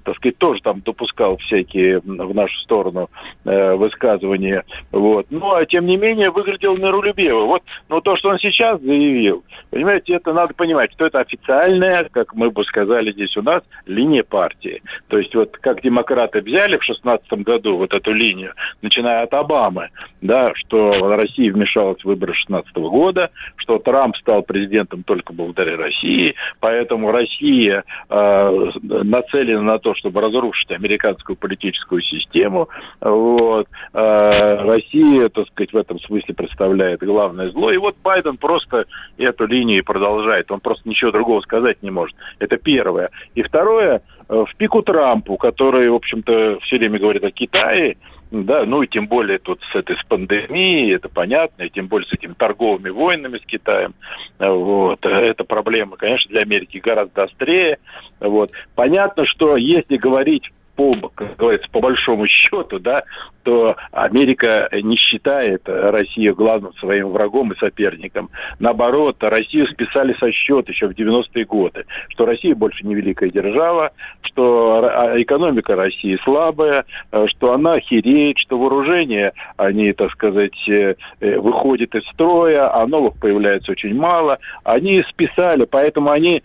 [0.00, 3.10] так сказать, тоже там допускал всякие в нашу сторону
[3.44, 4.64] э, высказывания.
[4.90, 5.26] Вот.
[5.30, 7.46] Ну, а тем не менее, выглядел миролюбиво.
[7.46, 12.34] Вот, но то, что он сейчас заявил, понимаете, это надо понимать, что это официальная, как
[12.34, 14.82] мы бы сказали здесь у нас, линия партии.
[15.08, 19.90] То есть вот как демократы взяли в 2016 году вот эту линию, начиная от Обамы,
[20.20, 26.34] да, что Россия вмешалась в выборы 2016 года, что Трамп стал президентом только благодаря России,
[26.60, 32.68] поэтому Россия э, нацелена на то, чтобы разрушить американскую политическую систему.
[33.00, 33.68] Вот.
[33.92, 37.70] Э, Россия, так сказать, в этом смысле представляет главное зло.
[37.70, 38.86] И вот Байден просто
[39.18, 40.50] эту линию продолжает.
[40.50, 42.16] Он просто ничего другого сказать не может.
[42.38, 43.10] Это первое.
[43.34, 47.96] И второе, э, в пику Трампу, который, в общем-то, все время говорит о Китае,
[48.30, 52.08] да, ну и тем более тут с этой с пандемией, это понятно, и тем более
[52.08, 53.94] с этими торговыми войнами с Китаем,
[54.38, 57.78] вот, эта проблема, конечно, для Америки гораздо острее,
[58.20, 58.52] вот.
[58.74, 63.02] Понятно, что если говорить по, как говорится, по большому счету, да,
[63.42, 68.30] то Америка не считает Россию главным своим врагом и соперником.
[68.58, 73.92] Наоборот, Россию списали со счета еще в 90-е годы, что Россия больше не великая держава,
[74.22, 76.84] что экономика России слабая,
[77.26, 83.72] что она хереет, что вооружение, они, так сказать, э, выходят из строя, а новых появляется
[83.72, 84.38] очень мало.
[84.64, 86.42] Они списали, поэтому они э,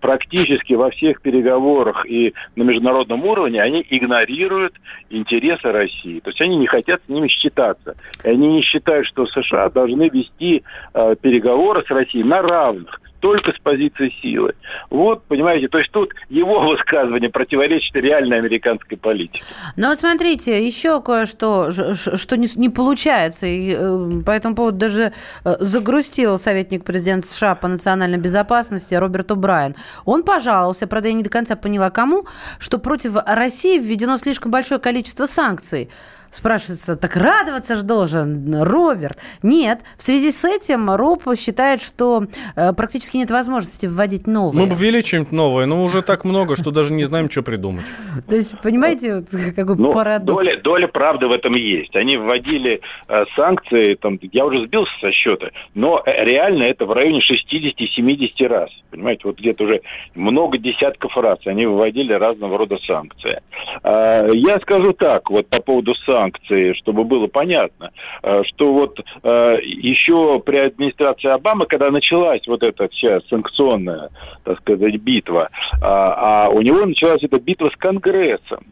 [0.00, 4.74] практически во всех переговорах и на международном уровне они игнорируют
[5.10, 6.20] интересы России.
[6.20, 7.96] То есть они не хотят с ними считаться.
[8.24, 10.62] И они не считают, что США должны вести
[10.94, 14.54] э, переговоры с Россией на равных только с позиции силы.
[14.90, 19.44] Вот, понимаете, то есть тут его высказывание противоречит реальной американской политике.
[19.76, 25.12] Но вот смотрите, еще кое-что, что не, получается, и э, по этому поводу даже
[25.44, 29.76] э, загрустил советник президента США по национальной безопасности Роберт О'Брайен.
[30.04, 32.26] Он пожаловался, правда, я не до конца поняла, кому,
[32.58, 35.90] что против России введено слишком большое количество санкций.
[36.32, 39.18] Спрашивается, так радоваться же должен Роберт.
[39.42, 42.24] Нет, в связи с этим Роб считает, что
[42.56, 44.64] э, практически нет возможности вводить новые.
[44.64, 47.84] Мы бы ввели что-нибудь новое, но уже так много, что даже не знаем, что придумать.
[48.28, 49.20] То есть, понимаете,
[49.56, 50.46] какой ну, парадокс.
[50.46, 51.94] Доля, доля правды в этом есть.
[51.96, 56.92] Они вводили э, санкции, там, я уже сбился со счета, но э, реально это в
[56.92, 58.70] районе 60-70 раз.
[58.90, 59.82] Понимаете, вот где-то уже
[60.14, 63.42] много десятков раз они выводили разного рода санкции.
[63.84, 67.90] Э, я скажу так, вот по поводу санкций санкции, чтобы было понятно,
[68.22, 74.10] э, что вот э, еще при администрации Обамы, когда началась вот эта вся санкционная,
[74.44, 75.48] так сказать, битва,
[75.80, 78.64] а, а у него началась эта битва с Конгрессом.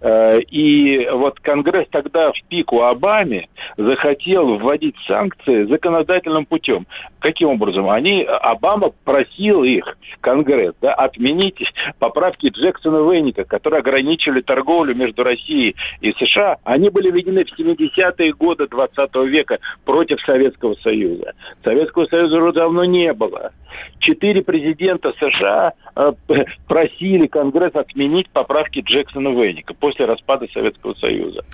[0.00, 6.86] Э, и вот Конгресс тогда в пику Обаме захотел вводить санкции законодательным путем.
[7.20, 7.88] Каким образом?
[7.88, 11.58] Они, Обама просил их, Конгресс, да, отменить
[11.98, 16.58] поправки Джексона Вейника, которые ограничивали торговлю между Россией и США.
[16.64, 21.34] Они были введены в 70-е годы 20 века против Советского Союза.
[21.64, 23.52] Советского Союза уже давно не было.
[23.98, 26.12] Четыре президента США э,
[26.68, 31.44] просили Конгресс отменить поправки Джексона Вейника после распада Советского Союза.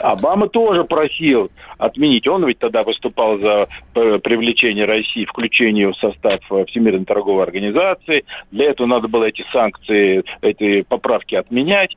[0.00, 2.28] Обама тоже просил отменить.
[2.28, 8.24] Он ведь тогда выступал за э, привлечение России, включение в состав э, Всемирной торговой организации.
[8.50, 11.96] Для этого надо было эти санкции, эти поправки отменять.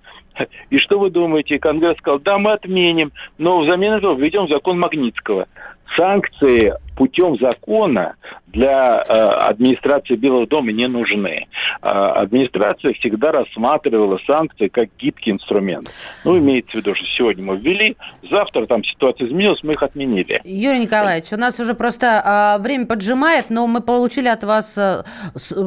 [0.70, 1.60] И что вы думаете?
[1.60, 5.48] Конгресс сказал, да, мы отменим, но взамен этого введем закон Магнитского.
[5.96, 8.16] Санкции путем закона
[8.48, 11.48] для э, администрации Белого дома не нужны.
[11.82, 15.90] Э, администрация всегда рассматривала санкции как гибкий инструмент.
[16.26, 17.96] Ну, имеется в виду, что сегодня мы ввели,
[18.30, 20.42] завтра там ситуация изменилась, мы их отменили.
[20.44, 25.04] Юрий Николаевич, у нас уже просто э, время поджимает, но мы получили от вас э,
[25.36, 25.64] с, э,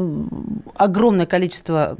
[0.76, 1.96] огромное количество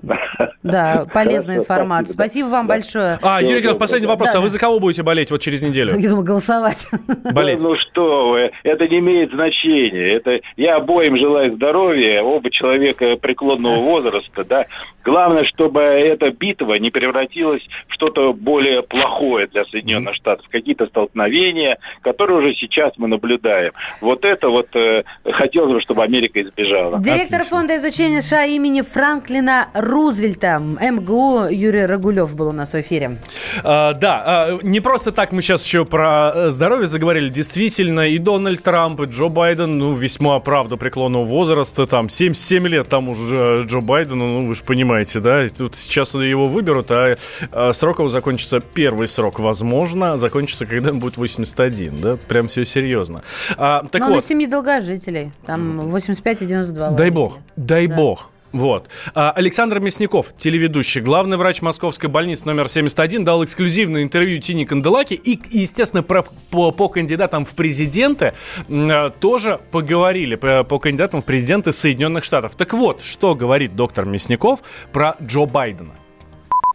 [0.62, 2.12] да, полезной информации.
[2.12, 3.18] Спасибо вам большое.
[3.22, 4.34] А, Юрий Николаевич, последний вопрос.
[4.34, 5.96] А вы за кого будете болеть вот через неделю?
[5.98, 6.88] Я думаю, голосовать.
[7.32, 7.62] Болеть.
[7.62, 10.14] Ну что вы, это не имеет значения.
[10.14, 14.66] Это я обоим желаю здоровья, оба человека преклонного возраста, да.
[15.04, 21.78] Главное, чтобы эта битва не превратилась в что-то более плохое для Соединенных Штатов, какие-то столкновения,
[22.02, 23.72] которые уже сейчас мы наблюдаем.
[24.00, 27.00] Вот это вот э, хотелось бы, чтобы Америка избежала.
[27.00, 27.56] Директор Отлично.
[27.56, 33.18] фонда изучения США имени Франклина Рузвельта, МГУ Юрий Рагулев был у нас в эфире.
[33.64, 37.28] А, да, а, не просто так мы сейчас еще про э, здоровье заговорили.
[37.28, 42.88] Действительно, и Дональд Трамп, и Джо Байден, ну, весьма, правда, преклонного возраста, там, 77 лет
[42.88, 47.16] там уже Джо Байдену, ну, вы же понимаете, да, и тут сейчас его выберут, а,
[47.52, 52.64] а срок его закончится, первый срок, возможно, закончится, когда ему будет 81, да, прям все
[52.64, 53.22] серьезно.
[53.58, 54.16] А, так Но вот.
[54.16, 57.96] на семьи долгожителей, там 85 и 92 Дай бог, дай да.
[57.96, 58.88] бог Вот.
[59.14, 65.14] А, Александр Мясников, телеведущий, главный врач Московской больницы номер 71, дал эксклюзивное интервью Тине Канделаки.
[65.14, 68.34] И, естественно, про, по, по кандидатам в президенты
[68.68, 72.54] а, тоже поговорили, по, по кандидатам в президенты Соединенных Штатов.
[72.54, 74.60] Так вот, что говорит доктор Мясников
[74.92, 75.92] про Джо Байдена.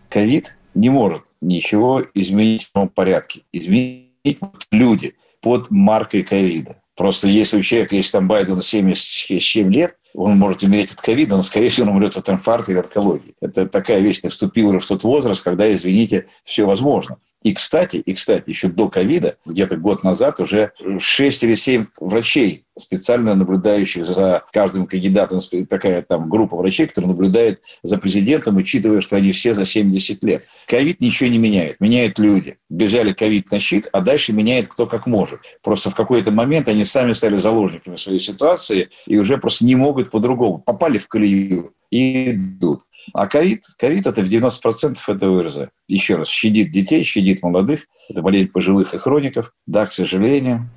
[0.09, 3.41] Ковид не может ничего изменить в том порядке.
[3.51, 4.39] Изменить
[4.71, 6.81] люди под маркой ковида.
[6.95, 11.43] Просто если у человека, если там Байдену 77 лет, он может умереть от ковида, но,
[11.43, 13.35] скорее всего, он умрет от инфаркта или онкологии.
[13.41, 17.17] Это такая вещь, ты вступил уже в тот возраст, когда, извините, все возможно.
[17.43, 22.65] И, кстати, и, кстати, еще до ковида, где-то год назад, уже 6 или 7 врачей,
[22.75, 29.15] специально наблюдающих за каждым кандидатом, такая там группа врачей, которые наблюдают за президентом, учитывая, что
[29.15, 30.43] они все за 70 лет.
[30.67, 31.79] Ковид ничего не меняет.
[31.79, 32.57] Меняют люди.
[32.69, 35.39] Бежали ковид на щит, а дальше меняет кто как может.
[35.63, 40.11] Просто в какой-то момент они сами стали заложниками своей ситуации и уже просто не могут
[40.11, 40.59] по-другому.
[40.59, 42.81] Попали в колею и идут.
[43.13, 45.69] А ковид, ковид это в 90% это ОРЗ.
[45.87, 47.81] Еще раз, щадит детей, щадит молодых.
[48.09, 49.53] Это болезнь пожилых и хроников.
[49.65, 50.69] Да, к сожалению.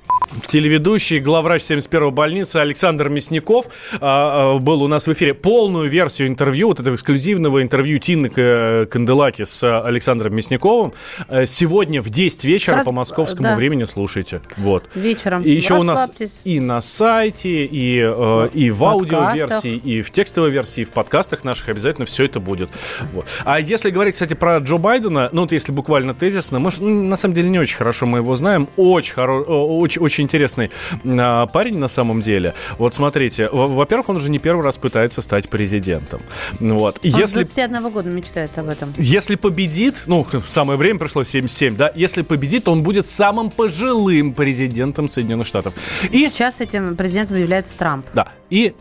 [0.46, 3.66] Телеведущий, главврач 71-го больницы Александр Мясников
[4.00, 5.34] а, был у нас в эфире.
[5.34, 10.92] Полную версию интервью, вот этого эксклюзивного интервью Тины Канделаки с Александром Мясниковым
[11.28, 13.56] э, сегодня в 10 вечера Сразу, по московскому да.
[13.56, 14.40] времени слушайте.
[14.56, 14.88] Вот.
[14.94, 15.42] Вечером.
[15.42, 16.12] И еще у нас
[16.44, 21.42] и на сайте, и, э, и в аудиоверсии, и в текстовой версии, и в подкастах
[21.42, 22.70] наших обязательно все это будет.
[23.12, 23.26] Вот.
[23.44, 27.16] А если говорить, кстати, про Джо Байдена, ну вот если буквально тезисно, мы ну, на
[27.16, 29.40] самом деле не очень хорошо мы его знаем, очень, хоро...
[29.42, 30.70] очень, очень интересный
[31.04, 32.54] а, парень на самом деле.
[32.78, 36.20] Вот смотрите, во-первых, он уже не первый раз пытается стать президентом.
[36.58, 36.98] Вот.
[37.02, 37.42] Он если...
[37.42, 38.92] с 21 года мечтает об этом.
[38.98, 45.08] Если победит, ну, самое время пришло 77, да, если победит, он будет самым пожилым президентом
[45.08, 45.74] Соединенных Штатов.
[46.10, 46.26] И...
[46.26, 48.06] Сейчас этим президентом является Трамп.
[48.14, 48.74] Да, и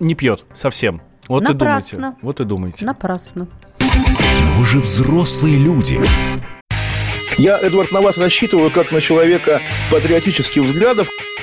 [0.00, 1.00] не пьет совсем.
[1.28, 1.96] Вот Напрасно.
[1.96, 2.18] и думайте.
[2.22, 2.84] Вот и думайте.
[2.84, 3.48] Напрасно.
[3.80, 6.00] Но вы же взрослые люди.
[7.36, 9.60] Я, Эдвард, на вас рассчитываю как на человека
[9.90, 11.08] патриотических взглядов.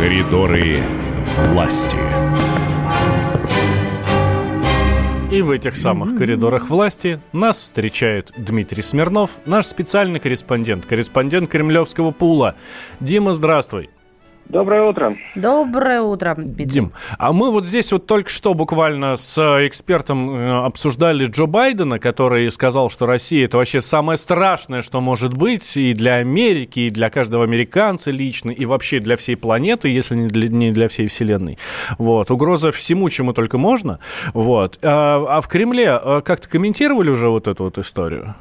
[0.00, 0.78] Коридоры
[1.50, 1.98] власти.
[5.30, 12.12] И в этих самых коридорах власти нас встречает Дмитрий Смирнов, наш специальный корреспондент, корреспондент кремлевского
[12.12, 12.54] пула.
[13.00, 13.90] Дима, здравствуй.
[14.46, 15.16] Доброе утро.
[15.36, 16.66] Доброе утро, Дмитрий.
[16.66, 22.00] Дим, а мы вот здесь вот только что буквально с экспертом э, обсуждали Джо Байдена,
[22.00, 26.90] который сказал, что Россия это вообще самое страшное, что может быть и для Америки, и
[26.90, 31.06] для каждого американца лично, и вообще для всей планеты, если не для, не для всей
[31.06, 31.58] Вселенной.
[31.98, 32.32] Вот.
[32.32, 34.00] Угроза всему, чему только можно.
[34.34, 34.78] Вот.
[34.82, 38.34] А, а в Кремле э, как-то комментировали уже вот эту вот историю?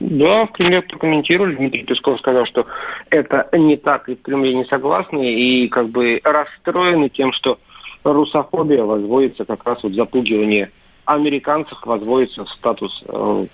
[0.00, 1.56] Да, в Кремле прокомментировали.
[1.56, 2.66] Дмитрий Песков сказал, что
[3.10, 7.58] это не так, и в Кремле не согласны, и как бы расстроены тем, что
[8.04, 10.70] русофобия возводится как раз вот запугивание
[11.06, 13.46] американцев возводится в статус э,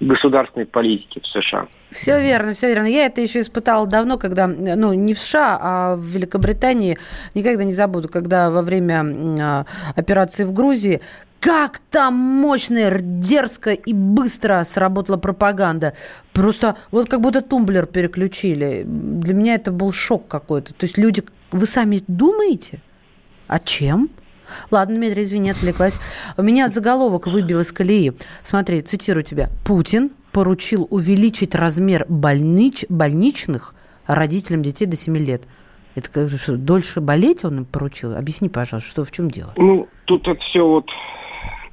[0.00, 1.66] государственной политики в США.
[1.90, 2.86] Все верно, все верно.
[2.86, 6.98] Я это еще испытала давно, когда, ну, не в США, а в Великобритании.
[7.34, 9.64] Никогда не забуду, когда во время э,
[9.96, 11.00] операции в Грузии
[11.40, 15.94] как там мощно, дерзко и быстро сработала пропаганда.
[16.32, 18.82] Просто вот как будто тумблер переключили.
[18.84, 20.74] Для меня это был шок какой-то.
[20.74, 21.22] То есть люди,
[21.52, 22.80] вы сами думаете?
[23.46, 24.10] А чем?
[24.70, 25.98] Ладно, Дмитрий, извини, отвлеклась.
[26.36, 28.12] У меня заголовок выбил из колеи.
[28.42, 29.50] Смотри, цитирую тебя.
[29.64, 33.74] Путин поручил увеличить размер больнич, больничных
[34.06, 35.42] родителям детей до 7 лет.
[35.94, 38.14] Это что, дольше болеть он им поручил?
[38.16, 39.52] Объясни, пожалуйста, что в чем дело?
[39.56, 40.86] Ну, тут это все вот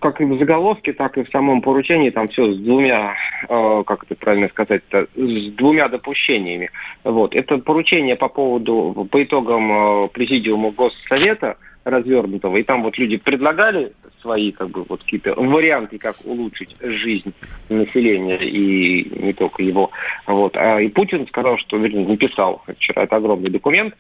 [0.06, 3.16] как и в заголовке, так и в самом поручении там все с двумя,
[3.50, 6.70] э, как это правильно сказать, с двумя допущениями.
[7.04, 7.34] Вот.
[7.34, 13.94] Это поручение по поводу, по итогам э, президиума Госсовета развернутого, и там вот люди предлагали
[14.22, 17.34] свои как бы вот какие-то варианты, как улучшить жизнь
[17.70, 19.90] населения и не только его.
[20.28, 20.56] Вот.
[20.56, 23.96] А и Путин сказал, что, вернее, написал вчера, это огромный документ,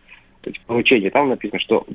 [0.68, 1.88] поручение, там написано, что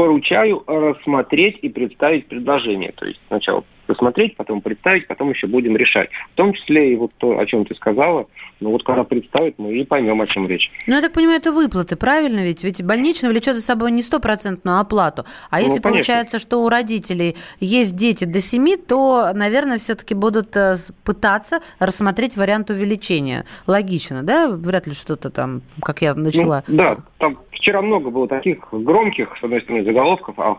[0.00, 2.92] поручаю рассмотреть и представить предложение.
[2.92, 6.10] То есть сначала посмотреть, потом представить, потом еще будем решать.
[6.32, 8.28] В том числе и вот то, о чем ты сказала,
[8.60, 10.70] ну вот когда представят, мы и поймем, о чем речь.
[10.86, 12.62] Ну, я так понимаю, это выплаты, правильно ведь?
[12.62, 15.24] Ведь больничный влечет за собой не стопроцентную оплату.
[15.50, 15.90] А Ну, если конечно.
[15.90, 22.36] получается, что у родителей есть дети до 7, то, наверное, все-таки будут э, пытаться рассмотреть
[22.36, 23.44] вариант увеличения.
[23.66, 24.48] Логично, да?
[24.48, 26.62] Вряд ли что-то там, как я начала.
[26.68, 30.58] Ну, да, там вчера много было таких громких, с одной стороны, заголовков, а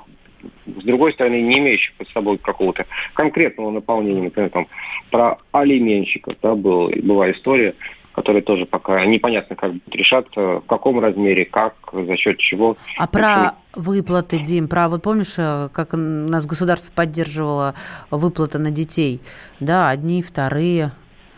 [0.65, 4.23] с другой стороны, не имеющих под собой какого-то конкретного наполнения.
[4.23, 4.67] Например, там
[5.09, 7.75] про алименщиков да, был, была история,
[8.13, 12.77] которая тоже пока непонятно, как будет решаться, в каком размере, как, за счет чего.
[12.97, 17.73] А про выплаты, Дим, про вот помнишь, э, как нас государство поддерживало
[18.09, 19.21] выплаты на детей?
[19.59, 20.91] Да, одни, вторые.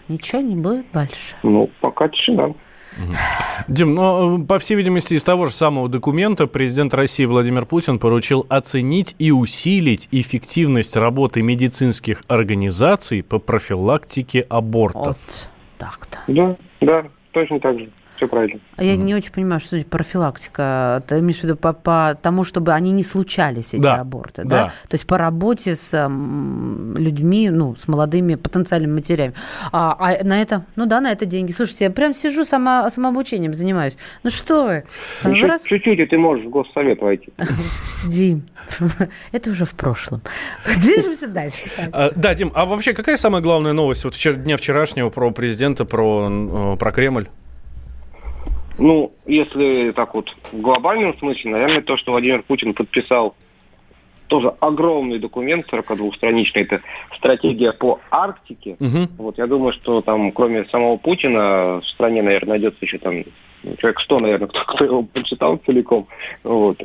[0.08, 1.36] Ничего не будет больше.
[1.44, 2.54] Ну, пока тишина.
[3.68, 8.00] Дим, ну, э, по всей видимости, из того же самого документа президент России Владимир Путин
[8.00, 15.18] поручил оценить и усилить эффективность работы медицинских организаций по профилактике абортов.
[15.78, 16.20] так-то.
[16.28, 17.90] Да, да, точно так же.
[18.24, 18.60] Все правильно.
[18.78, 21.04] А я не очень понимаю, что значит профилактика.
[21.08, 24.50] Ты имеешь в виду по, по тому, чтобы они не случались, эти Да, аборты, да?
[24.50, 24.68] да.
[24.88, 29.34] То есть по работе с м, людьми, ну, с молодыми потенциальными матерями.
[29.72, 31.52] А, а на это, ну да, на это деньги.
[31.52, 33.98] Слушайте, я прям сижу, сама, самообучением занимаюсь.
[34.24, 34.84] Ну что вы?
[35.46, 37.30] Раз- чуть-чуть, и ты можешь в госсовет войти.
[38.08, 38.44] Дим,
[39.32, 40.22] это уже в прошлом.
[40.82, 41.66] Движемся дальше.
[41.92, 46.28] А, Да, Дим, а вообще какая самая главная новость вот дня вчерашнего про президента, про,
[46.30, 47.28] э, про Кремль?
[48.78, 53.36] Ну, если так вот в глобальном смысле, наверное, то, что Владимир Путин подписал
[54.28, 56.82] тоже огромный документ, 42-страничный, это
[57.16, 58.78] стратегия по Арктике.
[58.80, 59.10] Мгм.
[59.18, 63.24] Вот, я думаю, что там, кроме самого Путина, в стране, наверное, найдется еще там
[63.64, 66.08] ну, человек 100, наверное, кто, кто его прочитал целиком.
[66.44, 66.82] Вот.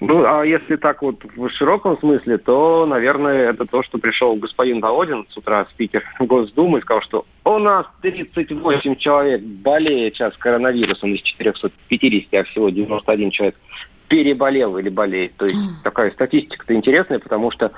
[0.00, 4.80] Ну, а если так вот в широком смысле, то, наверное, это то, что пришел господин
[4.80, 11.14] Володин с утра, спикер Госдумы, и сказал, что у нас 38 человек болеет сейчас коронавирусом
[11.14, 13.56] из 450, а всего 91 человек
[14.10, 15.36] переболел или болеет.
[15.36, 17.70] То есть такая статистика-то интересная, потому что,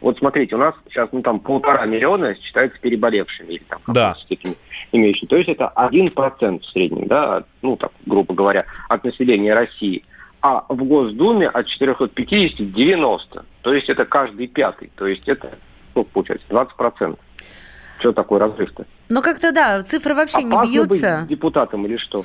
[0.00, 4.14] вот смотрите, у нас сейчас ну, там полтора миллиона считаются переболевшими или там Да.
[4.20, 4.54] степени
[4.92, 5.26] имеющими.
[5.28, 10.04] То есть это 1% в среднем, да, ну так, грубо говоря, от населения России.
[10.42, 13.44] А в Госдуме от 450 90.
[13.62, 14.90] То есть это каждый пятый.
[14.96, 15.58] То есть это,
[15.90, 17.18] сколько получается, 20%.
[17.98, 18.86] Что такое разрыв-то?
[19.10, 21.18] Ну как-то да, цифры вообще не Опасно бьются.
[21.20, 22.22] быть депутатом или что?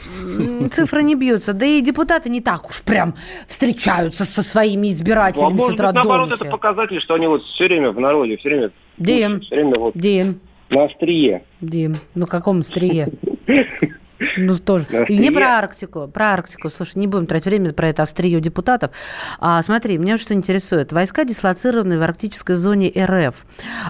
[0.71, 1.53] Цифры не бьются.
[1.53, 5.87] Да и депутаты не так уж прям встречаются со своими Ну, а избирателями с утра
[5.87, 9.55] быть, наоборот, это показатель, что они вот все время в народе, все время, Дим, все
[9.55, 10.39] время вот Дим,
[10.69, 11.43] на острие.
[11.59, 13.09] Дим, ну каком острие?
[14.37, 14.85] Ну тоже.
[15.07, 16.07] И не про Арктику.
[16.07, 16.69] Про Арктику.
[16.69, 18.91] Слушай, не будем тратить время про это острие депутатов.
[19.39, 20.93] А, смотри, меня что интересует.
[20.93, 23.45] Войска дислоцированы в арктической зоне РФ.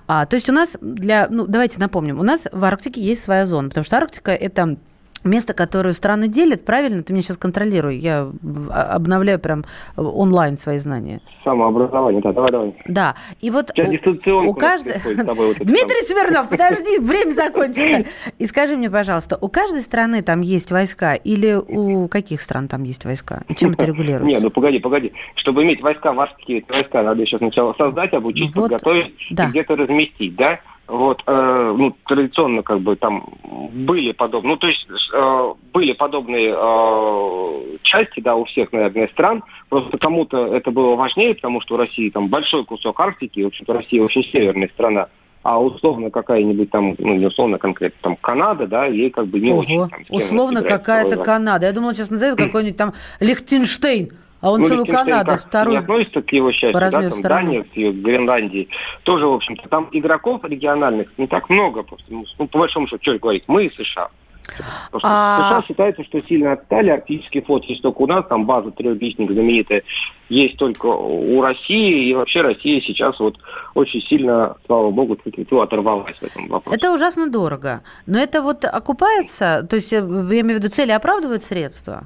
[0.07, 1.27] А, то есть у нас для...
[1.29, 2.19] Ну, давайте напомним.
[2.19, 3.69] У нас в Арктике есть своя зона.
[3.69, 4.77] Потому что Арктика– это
[5.25, 7.03] место, которое страны делят, правильно?
[7.03, 7.97] Ты меня сейчас контролируй.
[7.97, 8.31] Я
[8.69, 9.63] а- обновляю прям
[9.97, 11.21] онлайн свои знания.
[11.43, 12.75] Самообразование, да, давай, давай.
[12.87, 13.15] Да.
[13.41, 14.93] И вот у, у каждой...
[14.93, 18.05] вот Дмитрий Смирнов, подожди, время закончится.
[18.39, 22.83] И скажи мне, пожалуйста, у каждой страны там есть войска или у каких стран там
[22.83, 23.43] есть войска?
[23.47, 24.25] И чем это регулируется?
[24.25, 25.13] Не, ну погоди, погоди.
[25.35, 29.45] Чтобы иметь войска в Арктике, эти войска надо еще сначала создать, обучить, Вот, подготовить да.
[29.45, 30.59] и где-то разместить, да?
[30.87, 33.25] Вот, э, ну, традиционно как бы там
[33.73, 39.43] были подобные, ну, то есть э, были подобные э, части, да, у всех, наверное, стран,
[39.69, 43.73] просто кому-то это было важнее, потому что у России там большой кусок Арктики, в общем-то,
[43.73, 45.07] Россия очень северная страна,
[45.41, 49.53] а условно какая-нибудь там, ну, не условно конкретно, там Канада, да, ей как бы не
[49.53, 49.79] очень.
[49.79, 51.17] Ого, там, с кем условно какая-то.
[51.17, 51.65] Канада.
[51.65, 54.09] Я думала, сейчас назовут какой-нибудь там Лихтенштейн,
[54.45, 57.45] а он Ну, целую Канаду, как не относится к его счастью, да, там страны.
[57.47, 58.69] Дания с ее Гренландией.
[59.01, 61.81] Тоже, в общем-то, там игроков региональных не так много.
[61.81, 64.09] Просто, ну, ну, по большому счету, что говорить, мы и США.
[64.45, 68.45] Потому что А- США считается, что сильно отстали, арктический флот есть только у нас, там
[68.45, 69.81] база трехличник знаменитая
[70.29, 73.37] есть только у России, и вообще Россия сейчас вот
[73.73, 75.17] очень сильно, слава богу,
[75.61, 76.77] оторвалась в этом вопросе.
[76.77, 77.81] Это ужасно дорого.
[78.05, 80.01] Но это вот окупается, то есть э, я
[80.41, 82.05] имею в виду цели оправдывают средства?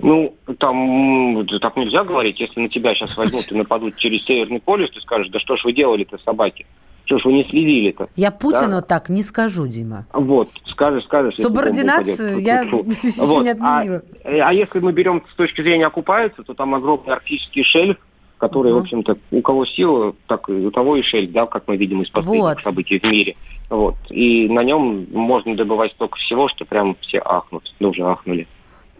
[0.00, 2.40] Ну, там так нельзя говорить.
[2.40, 5.64] Если на тебя сейчас возьмут и нападут через Северный полюс, ты скажешь, да что ж
[5.64, 6.66] вы делали-то, собаки?
[7.06, 8.08] Что ж вы не следили-то?
[8.16, 8.80] Я Путину Да.
[8.80, 10.06] так не скажу, Дима.
[10.12, 11.36] Вот, скажешь, скажешь.
[11.36, 14.02] Субординацию я еще Вот, не а- отменила.
[14.24, 17.98] э, А если мы берем с точки зрения окупается, то там огромный арктический шельф,
[18.38, 18.82] который, в Мгм.
[18.84, 22.42] общем-то, у кого сила, так у того и шельф, да, как мы видим из последних
[22.42, 22.64] Вот.
[22.64, 23.36] событий в мире.
[23.70, 23.96] Вот.
[24.10, 27.72] И на нем можно добывать столько всего, что прям все ахнут.
[27.80, 28.46] Ну, уже ахнули.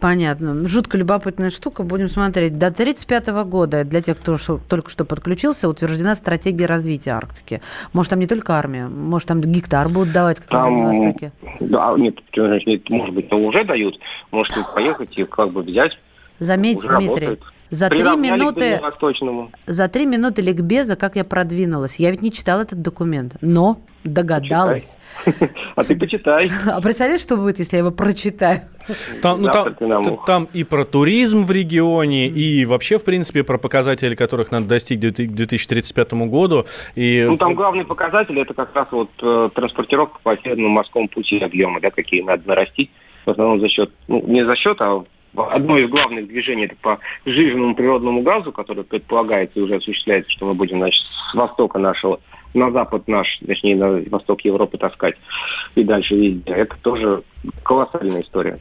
[0.05, 0.67] Понятно.
[0.67, 1.81] Жутко любопытная штука.
[1.81, 2.59] Будем смотреть.
[2.59, 7.59] До 1935 года, для тех, кто шо- только что подключился, утверждена стратегия развития Арктики.
[7.91, 11.31] Может, там не только армия, может, там гектар будут давать, как на Там, Дальнем Востоке.
[11.59, 12.19] да, нет,
[12.67, 13.99] нет, может быть, но уже дают.
[14.29, 15.97] Можете поехать и как бы взять.
[16.37, 17.41] Заметь, Дмитрий, работает.
[17.69, 18.81] За три минуты...
[19.65, 21.97] За три минуты ликбеза, как я продвинулась.
[21.97, 24.97] Я ведь не читала этот документ, но догадалась.
[25.75, 26.49] А ты почитай.
[26.65, 28.61] А представляешь, что будет, если я его прочитаю?
[29.21, 34.13] Там, ну, там, там и про туризм в регионе, и вообще, в принципе, про показатели,
[34.13, 36.65] которых надо достичь к 2035 году.
[36.93, 37.25] И...
[37.27, 41.81] Ну, там главный показатель это как раз вот э, транспортировка по северному морскому пути объема,
[41.81, 42.91] да, какие надо нарастить.
[43.25, 45.03] В основном за счет, ну, не за счет, а
[45.37, 50.45] одно из главных движений это по сжиженному природному газу, который предполагается и уже осуществляется, что
[50.47, 52.19] мы будем, значит, с востока нашего
[52.53, 55.15] на запад наш, точнее, на восток Европы таскать
[55.75, 56.53] и дальше везде.
[56.53, 57.23] Это тоже
[57.63, 58.59] колоссальная история.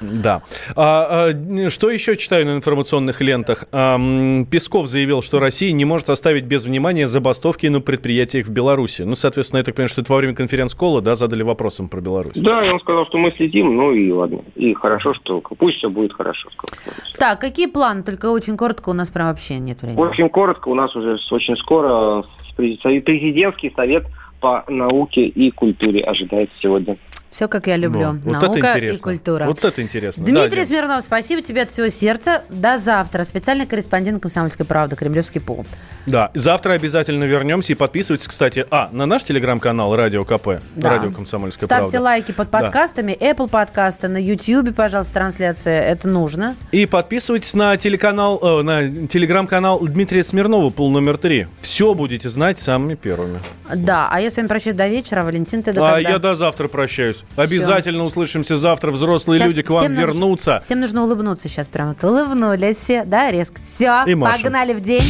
[0.00, 0.42] Да.
[0.76, 3.64] А, а, что еще читаю на информационных лентах?
[3.72, 9.02] Ам, Песков заявил, что Россия не может оставить без внимания забастовки на предприятиях в Беларуси.
[9.02, 12.36] Ну, соответственно, я так понимаю, что это во время конференц-кола, да, задали вопросом про Беларусь.
[12.36, 14.40] Да, и он сказал, что мы следим, ну и ладно.
[14.54, 16.48] И хорошо, что пусть все будет хорошо.
[16.50, 16.78] сказал.
[17.18, 18.02] Так, какие планы?
[18.02, 20.00] Только очень коротко, у нас прям вообще нет времени.
[20.00, 22.24] Очень коротко, у нас уже очень скоро
[22.56, 24.06] прези- президентский совет
[24.40, 26.96] по науке и культуре ожидается сегодня.
[27.30, 28.18] Все, как я люблю.
[28.24, 29.44] Вот, вот Наука и культура.
[29.44, 30.24] Вот это интересно.
[30.24, 30.66] Да, Дмитрий Дим.
[30.66, 32.42] Смирнов, спасибо тебе от всего сердца.
[32.48, 33.24] До завтра.
[33.24, 35.66] Специальный корреспондент «Комсомольской правды» Кремлевский пол.
[36.06, 40.90] Да, завтра обязательно вернемся и подписывайтесь, кстати, а, на наш телеграм-канал Радио КП, Да.
[40.96, 42.00] Радио Комсомольская Ставьте правда.
[42.04, 42.60] лайки под Да.
[42.60, 45.82] подкастами, Apple подкасты, на YouTube, пожалуйста, трансляция.
[45.82, 46.56] Это нужно.
[46.72, 51.46] И подписывайтесь на телеканал, э, на телеграм-канал Дмитрия Смирнова, пол номер три.
[51.60, 53.38] Все будете знать самыми первыми.
[53.74, 55.22] Да, а я с вами прощаюсь до вечера.
[55.22, 56.10] Валентин, ты до а когда?
[56.10, 57.17] я до завтра прощаюсь.
[57.36, 58.90] Обязательно услышимся завтра.
[58.90, 60.58] Взрослые Щас люди к вам всем нужно- вернутся.
[60.60, 61.94] Всем нужно улыбнуться сейчас прямо.
[62.00, 63.60] Вот Улыбнулись все, да, резко.
[63.64, 65.02] Все, погнали в день.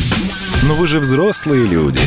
[0.66, 2.00] Но вы же взрослые люди.